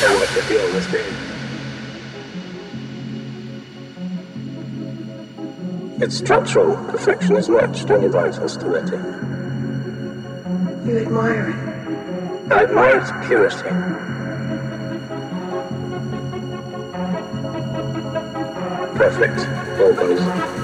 [0.00, 1.00] know what the deal with me.
[6.04, 8.96] Its structural perfection is matched only by its hostility.
[10.84, 12.52] You admire it.
[12.52, 13.68] I admire its purity.
[18.98, 19.38] Perfect.
[19.80, 20.61] All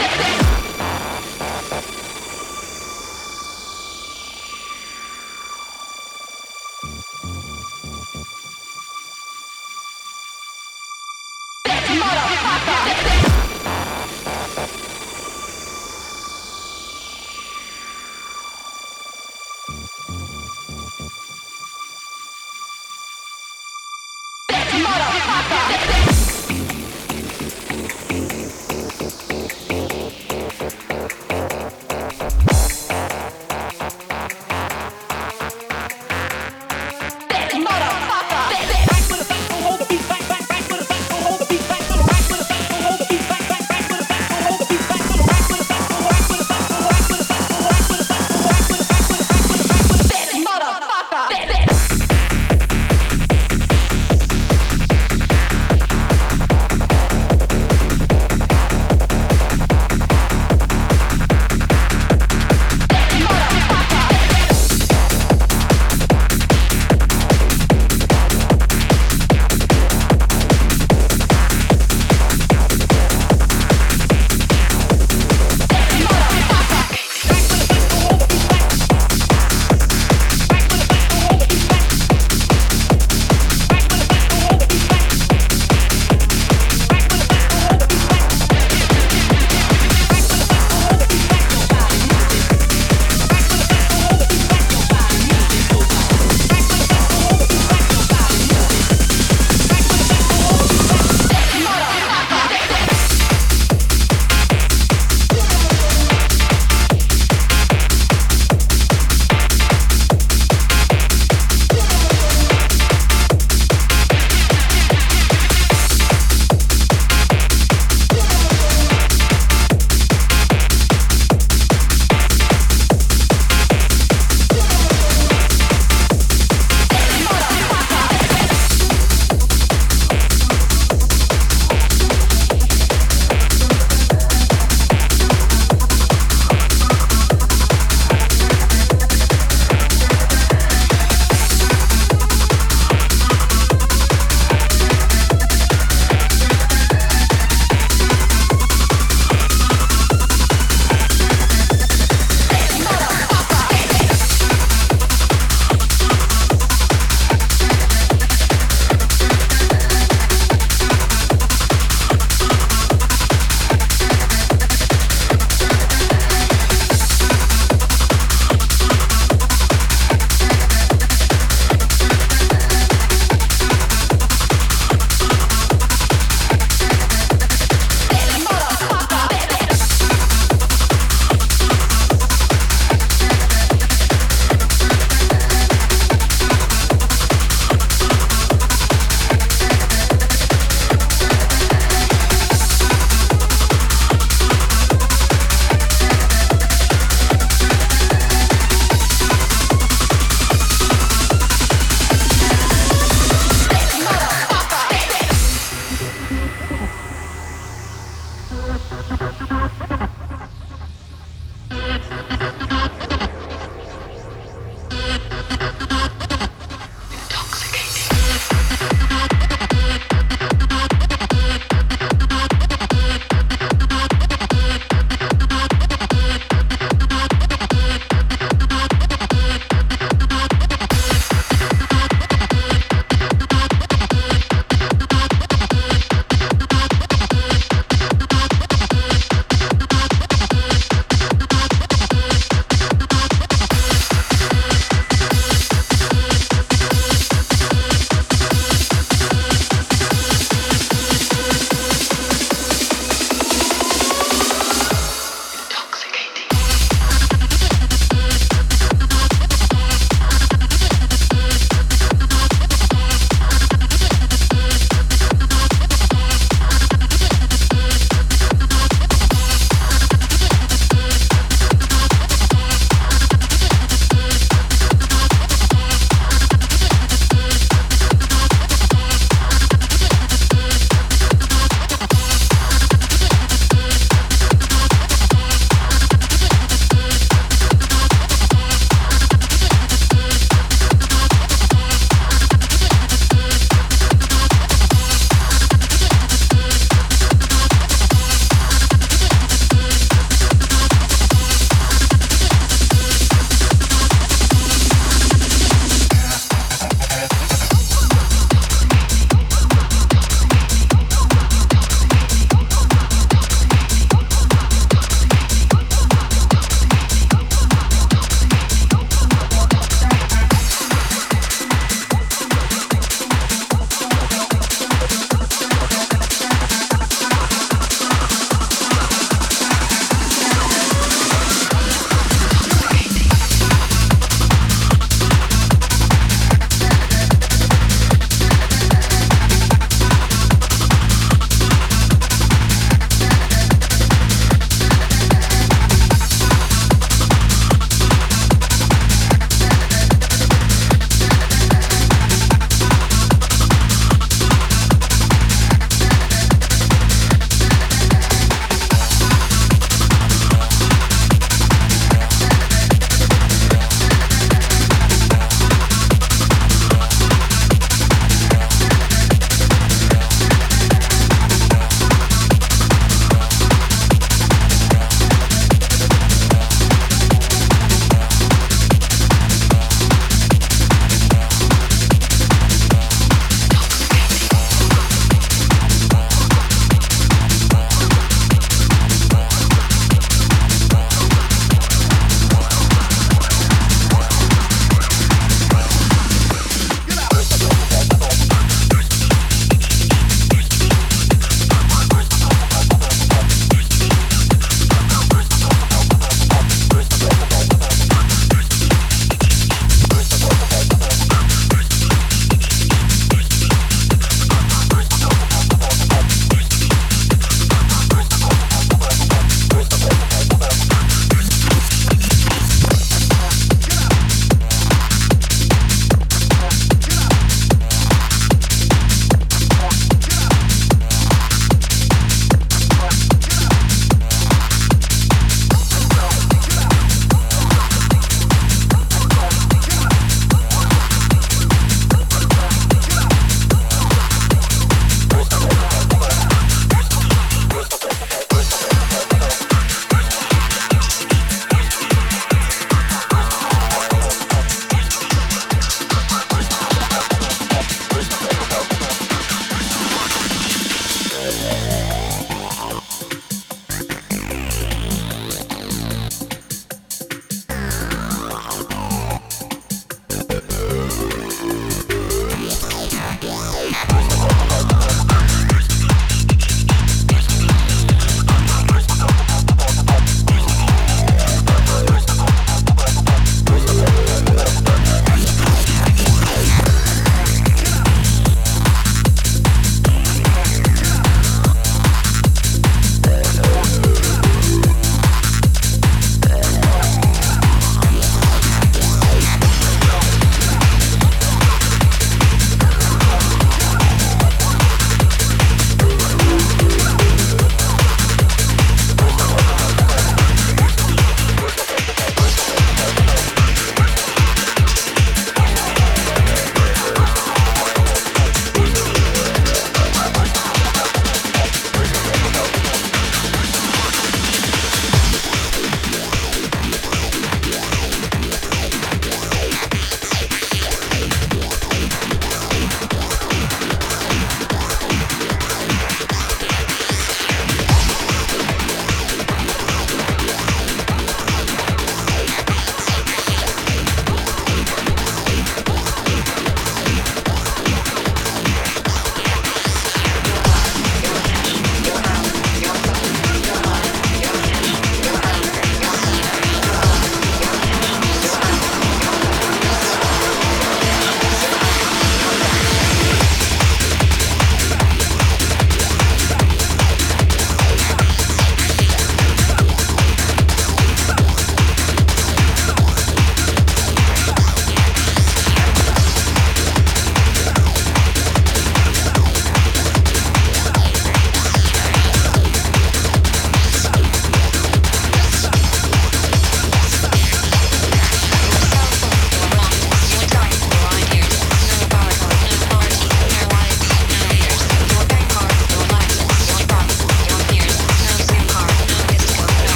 [0.00, 0.43] Yeah.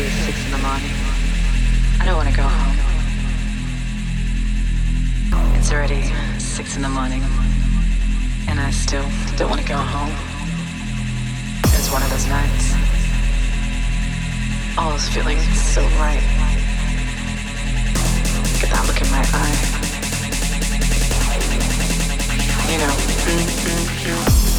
[0.00, 0.92] be six in the morning.
[2.00, 2.76] I don't want to go home.
[5.56, 6.04] It's already
[6.38, 7.22] six in the morning,
[8.48, 9.04] and I still
[9.36, 10.14] don't want to go home.
[11.76, 12.72] It's one of those nights.
[14.78, 16.24] I was feeling so right.
[18.60, 19.56] Get that look in my eye.
[22.72, 22.94] You know.
[23.28, 24.49] Mm-hmm.